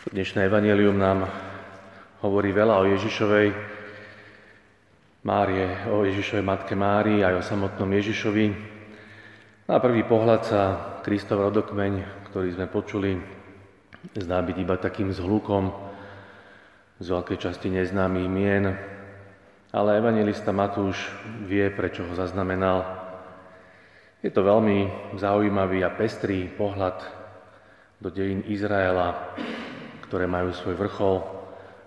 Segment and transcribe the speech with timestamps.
[0.00, 1.28] Dnešné evanelium nám
[2.24, 3.52] hovorí veľa o Ježišovej
[5.28, 8.46] Márie, o Ježišovej matke Márii aj o samotnom Ježišovi.
[9.68, 10.62] Na prvý pohľad sa
[11.04, 13.20] Kristov rodokmeň, ktorý sme počuli,
[14.16, 15.68] zdá byť iba takým zhlukom
[16.96, 18.72] z veľkej časti neznámych mien,
[19.68, 20.96] ale evangelista Matúš
[21.44, 22.88] vie, prečo ho zaznamenal.
[24.24, 27.04] Je to veľmi zaujímavý a pestrý pohľad
[28.00, 29.36] do dejín Izraela,
[30.10, 31.22] ktoré majú svoj vrchol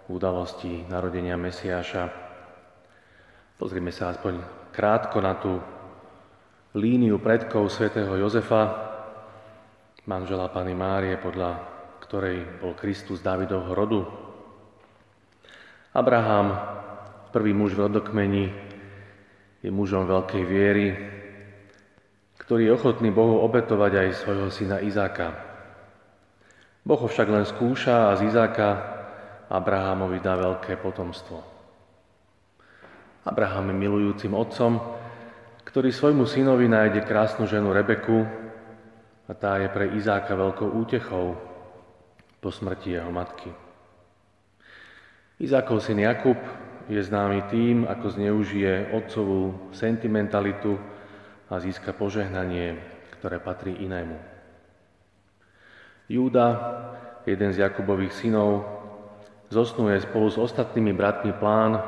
[0.08, 2.08] v udalosti narodenia Mesiáša.
[3.60, 4.40] Pozrime sa aspoň
[4.72, 5.60] krátko na tú
[6.80, 8.64] líniu predkov svätého Jozefa,
[10.08, 11.52] manžela Pany Márie, podľa
[12.00, 14.02] ktorej bol Kristus Davidovho rodu.
[15.92, 16.48] Abraham,
[17.36, 18.46] prvý muž v rodokmeni,
[19.60, 20.88] je mužom veľkej viery,
[22.40, 25.53] ktorý je ochotný Bohu obetovať aj svojho syna Izáka.
[26.84, 28.70] Boh ho však len skúša a z Izáka
[29.48, 31.40] Abrahamovi dá veľké potomstvo.
[33.24, 34.84] Abraham je milujúcim otcom,
[35.64, 38.28] ktorý svojmu synovi nájde krásnu ženu Rebeku
[39.24, 41.40] a tá je pre Izáka veľkou útechou
[42.44, 43.48] po smrti jeho matky.
[45.40, 46.36] Izákov syn Jakub
[46.92, 50.76] je známy tým, ako zneužije otcovú sentimentalitu
[51.48, 52.76] a získa požehnanie,
[53.16, 54.33] ktoré patrí inému.
[56.12, 56.48] Júda,
[57.24, 58.68] jeden z Jakubových synov,
[59.48, 61.80] zosnuje spolu s ostatnými bratmi plán,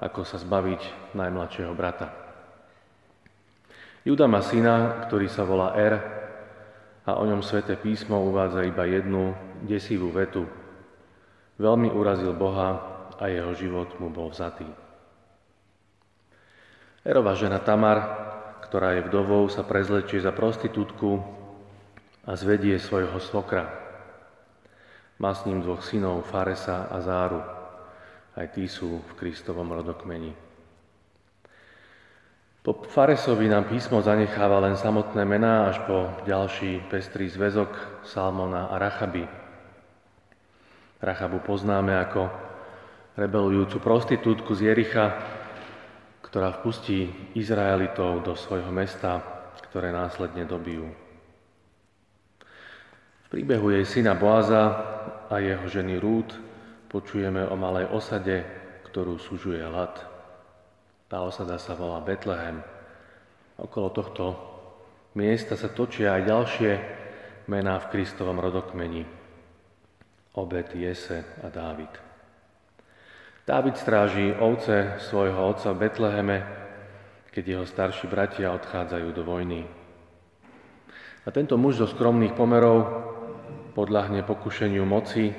[0.00, 2.10] ako sa zbaviť najmladšieho brata.
[4.02, 5.94] Júda má syna, ktorý sa volá Er
[7.06, 10.46] a o ňom sväté písmo uvádza iba jednu desivú vetu.
[11.60, 12.82] Veľmi urazil Boha
[13.20, 14.66] a jeho život mu bol vzatý.
[17.02, 17.98] Erova žena Tamar,
[18.66, 21.41] ktorá je vdovou, sa prezlečie za prostitútku
[22.22, 23.66] a zvedie svojho svokra.
[25.18, 27.42] Má s ním dvoch synov, Faresa a Záru.
[28.32, 30.32] Aj tí sú v Kristovom rodokmeni.
[32.62, 38.78] Po Faresovi nám písmo zanecháva len samotné mená až po ďalší pestrý zväzok Salmona a
[38.78, 39.26] Rachaby.
[41.02, 42.30] Rachabu poznáme ako
[43.18, 45.18] rebelujúcu prostitútku z Jericha,
[46.22, 49.18] ktorá vpustí Izraelitov do svojho mesta,
[49.66, 51.01] ktoré následne dobijú
[53.32, 54.64] príbehu jej syna Boaza
[55.32, 56.36] a jeho ženy Rút
[56.92, 58.44] počujeme o malej osade,
[58.92, 60.04] ktorú sužuje hlad.
[61.08, 62.60] Tá osada sa volá Betlehem.
[63.56, 64.36] Okolo tohto
[65.16, 66.72] miesta sa točia aj ďalšie
[67.48, 69.08] mená v Kristovom rodokmeni.
[70.36, 71.92] Obed, Jese a Dávid.
[73.48, 76.38] Dávid stráži ovce svojho otca v Betleheme,
[77.32, 79.64] keď jeho starší bratia odchádzajú do vojny.
[81.24, 83.08] A tento muž zo skromných pomerov
[83.72, 85.32] podľahne pokušeniu moci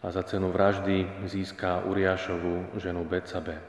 [0.00, 3.60] a za cenu vraždy získa Uriášovú ženu Betsabe.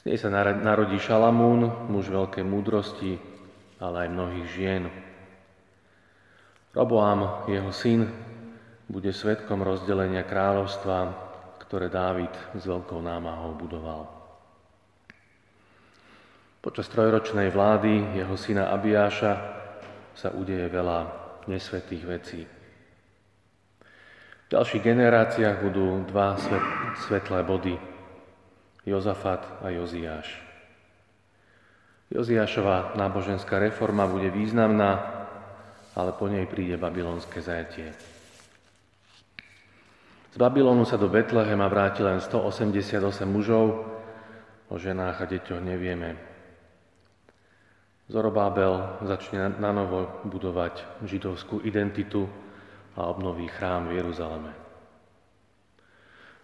[0.00, 3.16] Z nej sa narodí Šalamún, muž veľkej múdrosti,
[3.80, 4.84] ale aj mnohých žien.
[6.76, 8.08] Roboám, jeho syn,
[8.84, 10.98] bude svetkom rozdelenia kráľovstva,
[11.64, 14.04] ktoré Dávid s veľkou námahou budoval.
[16.60, 19.32] Počas trojročnej vlády jeho syna Abiáša
[20.16, 22.40] sa udeje veľa nesvetých vecí.
[24.44, 26.36] V ďalších generáciách budú dva
[27.08, 27.76] svetlé body.
[28.84, 30.28] Jozafat a Joziáš.
[32.12, 35.00] Joziášová náboženská reforma bude významná,
[35.96, 37.96] ale po nej príde babylonské zajatie.
[40.34, 43.86] Z Babylonu sa do Betlehema vráti len 188 mužov,
[44.66, 46.33] o ženách a deťoch nevieme.
[48.04, 52.28] Zorobábel začne na novo budovať židovskú identitu
[53.00, 54.52] a obnoví chrám v Jeruzaleme.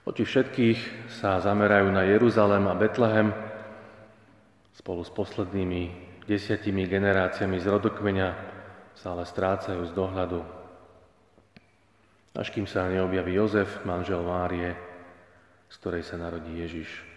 [0.09, 3.37] Oči všetkých sa zamerajú na Jeruzalem a Betlehem
[4.73, 5.93] spolu s poslednými
[6.25, 8.29] desiatimi generáciami z rodokmeňa
[8.97, 10.41] sa ale strácajú z dohľadu.
[12.41, 14.73] Až kým sa neobjaví Jozef, manžel Márie,
[15.69, 17.10] z ktorej sa narodí Ježiš.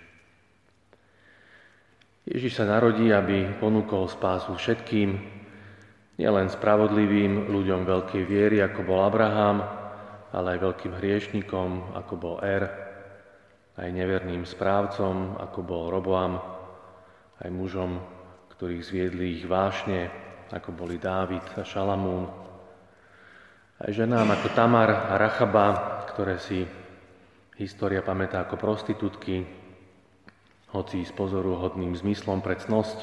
[2.34, 5.22] Ježiš sa narodí, aby ponúkol spásu všetkým,
[6.18, 9.62] nielen spravodlivým ľuďom veľkej viery, ako bol Abraham,
[10.34, 12.66] ale aj veľkým hriešnikom, ako bol Er,
[13.78, 16.42] aj neverným správcom, ako bol Roboam,
[17.38, 18.02] aj mužom,
[18.58, 20.10] ktorých zviedli ich vášne,
[20.50, 22.26] ako boli Dávid a Šalamún,
[23.78, 25.68] aj ženám ako Tamar a Rachaba,
[26.10, 26.66] ktoré si
[27.62, 29.63] história pamätá ako prostitútky,
[30.74, 32.98] hoci s pozoruhodným zmyslom pre cnosť.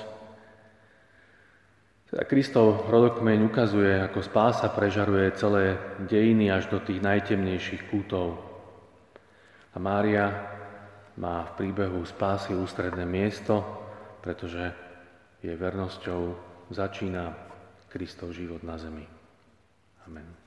[2.11, 8.43] Teda Kristov rodokmeň ukazuje, ako spása prežaruje celé dejiny až do tých najtemnejších kútov.
[9.71, 10.27] A Mária
[11.15, 13.63] má v príbehu spásy ústredné miesto,
[14.19, 14.75] pretože
[15.39, 16.35] jej vernosťou
[16.75, 17.31] začína
[17.87, 19.07] Kristov život na zemi.
[20.11, 20.40] Amen.